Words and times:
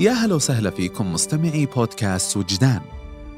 يا 0.00 0.12
هلا 0.12 0.34
وسهلا 0.34 0.70
فيكم 0.70 1.12
مستمعي 1.12 1.66
بودكاست 1.66 2.36
وجدان. 2.36 2.80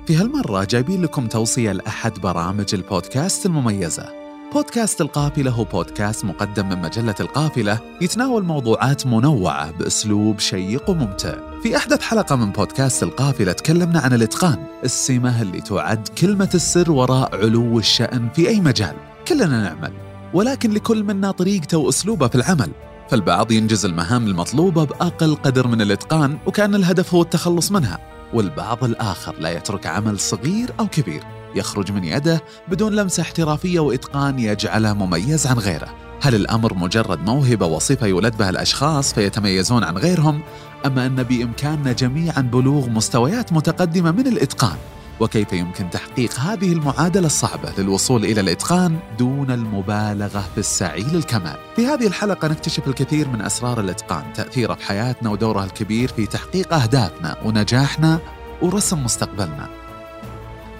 في 0.06 0.16
هالمرة 0.16 0.64
جايبين 0.64 1.02
لكم 1.02 1.26
توصية 1.26 1.72
لأحد 1.72 2.18
برامج 2.18 2.74
البودكاست 2.74 3.46
المميزة. 3.46 4.08
بودكاست 4.52 5.00
القافلة 5.00 5.50
هو 5.50 5.64
بودكاست 5.64 6.24
مقدم 6.24 6.68
من 6.68 6.82
مجلة 6.82 7.14
القافلة 7.20 7.78
يتناول 8.00 8.44
موضوعات 8.44 9.06
منوعة 9.06 9.70
بأسلوب 9.70 10.38
شيق 10.38 10.90
وممتع. 10.90 11.34
في 11.62 11.76
أحدث 11.76 12.02
حلقة 12.02 12.36
من 12.36 12.52
بودكاست 12.52 13.02
القافلة 13.02 13.52
تكلمنا 13.52 14.00
عن 14.00 14.12
الإتقان 14.12 14.66
السمة 14.84 15.42
اللي 15.42 15.60
تعد 15.60 16.08
كلمة 16.08 16.50
السر 16.54 16.92
وراء 16.92 17.36
علو 17.36 17.78
الشأن 17.78 18.28
في 18.34 18.48
أي 18.48 18.60
مجال. 18.60 18.96
كلنا 19.28 19.62
نعمل 19.62 19.92
ولكن 20.34 20.70
لكل 20.70 21.04
منا 21.04 21.30
طريقته 21.30 21.78
وأسلوبه 21.78 22.28
في 22.28 22.34
العمل. 22.34 22.70
فالبعض 23.10 23.52
ينجز 23.52 23.84
المهام 23.84 24.26
المطلوبة 24.26 24.84
بأقل 24.84 25.34
قدر 25.34 25.66
من 25.66 25.80
الإتقان 25.80 26.38
وكأن 26.46 26.74
الهدف 26.74 27.14
هو 27.14 27.22
التخلص 27.22 27.72
منها. 27.72 27.98
والبعض 28.32 28.84
الآخر 28.84 29.34
لا 29.38 29.50
يترك 29.50 29.86
عمل 29.86 30.18
صغير 30.20 30.70
أو 30.80 30.86
كبير. 30.86 31.22
يخرج 31.54 31.92
من 31.92 32.04
يده 32.04 32.42
بدون 32.68 32.92
لمسة 32.92 33.20
احترافية 33.20 33.80
وإتقان 33.80 34.38
يجعله 34.38 34.94
مميز 34.94 35.46
عن 35.46 35.58
غيره. 35.58 35.88
هل 36.22 36.34
الأمر 36.34 36.74
مجرد 36.74 37.18
موهبة 37.18 37.66
وصفة 37.66 38.06
يولد 38.06 38.36
بها 38.36 38.50
الأشخاص 38.50 39.14
فيتميزون 39.14 39.84
عن 39.84 39.98
غيرهم 39.98 40.42
أما 40.86 41.06
أن 41.06 41.22
بإمكاننا 41.22 41.92
جميعا 41.92 42.40
بلوغ 42.40 42.88
مستويات 42.88 43.52
متقدمة 43.52 44.10
من 44.10 44.26
الإتقان؟ 44.26 44.76
وكيف 45.20 45.52
يمكن 45.52 45.90
تحقيق 45.90 46.38
هذه 46.38 46.72
المعادلة 46.72 47.26
الصعبة 47.26 47.72
للوصول 47.78 48.24
إلى 48.24 48.40
الإتقان 48.40 48.98
دون 49.18 49.50
المبالغة 49.50 50.44
في 50.54 50.58
السعي 50.58 51.02
للكمال. 51.02 51.56
في 51.76 51.86
هذه 51.86 52.06
الحلقة 52.06 52.48
نكتشف 52.48 52.88
الكثير 52.88 53.28
من 53.28 53.42
أسرار 53.42 53.80
الإتقان، 53.80 54.32
تأثيره 54.32 54.74
في 54.74 54.84
حياتنا 54.84 55.30
ودوره 55.30 55.64
الكبير 55.64 56.08
في 56.08 56.26
تحقيق 56.26 56.74
أهدافنا 56.74 57.36
ونجاحنا 57.44 58.18
ورسم 58.62 59.04
مستقبلنا. 59.04 59.68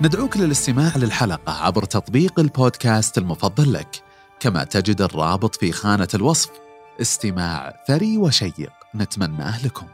ندعوك 0.02 0.36
للاستماع 0.36 0.92
للحلقة 0.96 1.52
عبر 1.52 1.84
تطبيق 1.84 2.41
البودكاست 2.41 3.18
المفضل 3.18 3.72
لك، 3.72 4.02
كما 4.41 4.64
تجد 4.64 5.02
الرابط 5.02 5.56
في 5.56 5.72
خانة 5.72 6.08
الوصف. 6.14 6.50
استماع 7.00 7.84
ثري 7.88 8.16
وشيق 8.16 8.72
نتمناه 8.94 9.64
لكم. 9.64 9.86